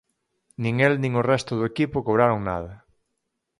Nin 0.63 0.75
el 0.87 0.93
nin 1.01 1.13
o 1.21 1.25
resto 1.31 1.51
do 1.55 1.69
equipo 1.71 2.05
cobraron 2.07 2.39
nada. 2.49 2.73